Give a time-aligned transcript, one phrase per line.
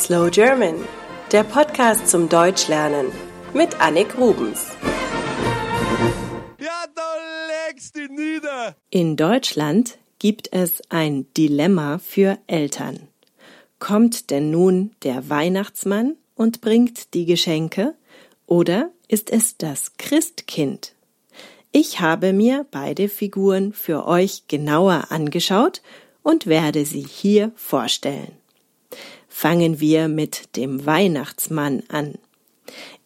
[0.00, 0.76] Slow German,
[1.30, 3.12] der Podcast zum Deutschlernen
[3.52, 4.68] mit Annik Rubens.
[6.58, 7.16] Ja, da
[7.68, 8.76] legst du nieder.
[8.88, 13.08] In Deutschland gibt es ein Dilemma für Eltern.
[13.78, 17.94] Kommt denn nun der Weihnachtsmann und bringt die Geschenke
[18.46, 20.94] oder ist es das Christkind?
[21.72, 25.82] Ich habe mir beide Figuren für euch genauer angeschaut
[26.22, 28.39] und werde sie hier vorstellen.
[29.42, 32.18] Fangen wir mit dem Weihnachtsmann an.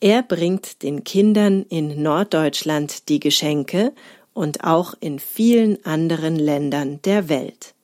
[0.00, 3.92] Er bringt den Kindern in Norddeutschland die Geschenke
[4.32, 7.74] und auch in vielen anderen Ländern der Welt,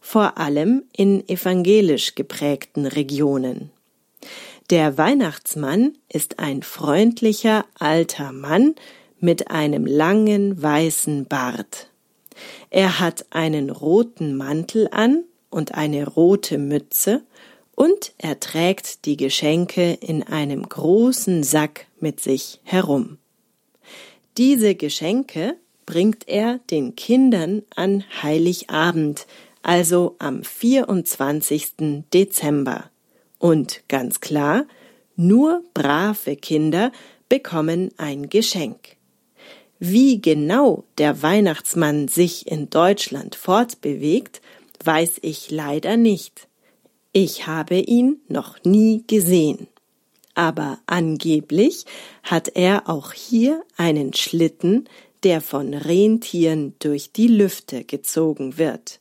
[0.00, 3.70] vor allem in evangelisch geprägten Regionen.
[4.70, 8.76] Der Weihnachtsmann ist ein freundlicher alter Mann
[9.18, 11.90] mit einem langen weißen Bart.
[12.70, 17.24] Er hat einen roten Mantel an und eine rote Mütze
[17.74, 23.18] und er trägt die Geschenke in einem großen Sack mit sich herum.
[24.36, 29.26] Diese Geschenke bringt er den Kindern an Heiligabend,
[29.62, 32.04] also am 24.
[32.12, 32.90] Dezember.
[33.38, 34.66] Und ganz klar,
[35.16, 36.92] nur brave Kinder
[37.28, 38.96] bekommen ein Geschenk.
[39.78, 44.42] Wie genau der Weihnachtsmann sich in Deutschland fortbewegt,
[44.84, 46.49] weiß ich leider nicht.
[47.12, 49.66] Ich habe ihn noch nie gesehen.
[50.34, 51.84] Aber angeblich
[52.22, 54.88] hat er auch hier einen Schlitten,
[55.24, 59.00] der von Rentieren durch die Lüfte gezogen wird.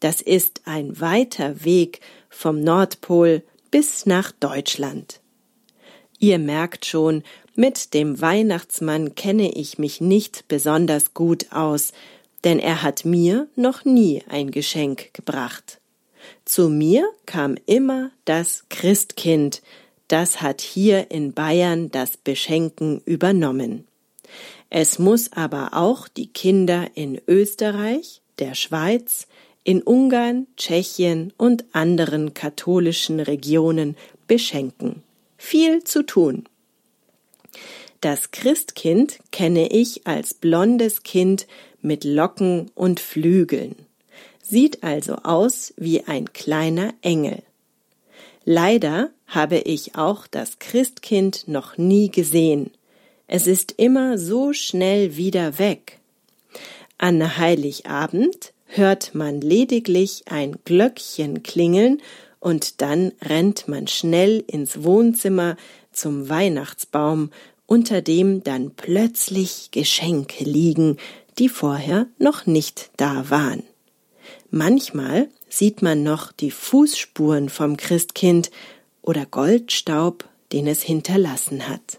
[0.00, 2.00] Das ist ein weiter Weg
[2.30, 5.20] vom Nordpol bis nach Deutschland.
[6.18, 7.22] Ihr merkt schon,
[7.54, 11.92] mit dem Weihnachtsmann kenne ich mich nicht besonders gut aus,
[12.42, 15.80] denn er hat mir noch nie ein Geschenk gebracht.
[16.44, 19.62] Zu mir kam immer das Christkind,
[20.08, 23.86] das hat hier in Bayern das Beschenken übernommen.
[24.70, 29.26] Es muss aber auch die Kinder in Österreich, der Schweiz,
[29.62, 33.96] in Ungarn, Tschechien und anderen katholischen Regionen
[34.26, 35.02] beschenken.
[35.38, 36.44] Viel zu tun.
[38.00, 41.46] Das Christkind kenne ich als blondes Kind
[41.80, 43.83] mit Locken und Flügeln
[44.44, 47.42] sieht also aus wie ein kleiner Engel.
[48.44, 52.70] Leider habe ich auch das Christkind noch nie gesehen.
[53.26, 55.98] Es ist immer so schnell wieder weg.
[56.98, 62.02] An Heiligabend hört man lediglich ein Glöckchen klingeln
[62.38, 65.56] und dann rennt man schnell ins Wohnzimmer
[65.90, 67.30] zum Weihnachtsbaum,
[67.66, 70.98] unter dem dann plötzlich Geschenke liegen,
[71.38, 73.62] die vorher noch nicht da waren.
[74.50, 78.50] Manchmal sieht man noch die Fußspuren vom Christkind
[79.02, 81.98] oder Goldstaub, den es hinterlassen hat.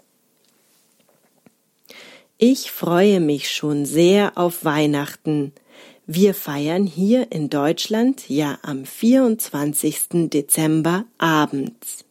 [2.38, 5.54] Ich freue mich schon sehr auf Weihnachten.
[6.06, 10.30] Wir feiern hier in Deutschland ja am 24.
[10.30, 12.06] Dezember abends.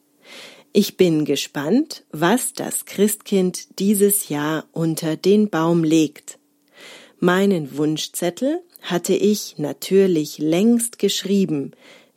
[0.72, 6.38] Ich bin gespannt, was das Christkind dieses Jahr unter den Baum legt.
[7.20, 11.72] Meinen Wunschzettel hatte ich natürlich längst geschrieben.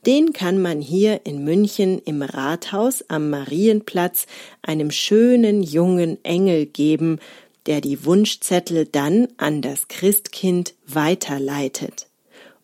[0.06, 4.26] Den kann man hier in München im Rathaus am Marienplatz
[4.62, 7.20] einem schönen jungen Engel geben,
[7.66, 12.08] der die Wunschzettel dann an das Christkind weiterleitet.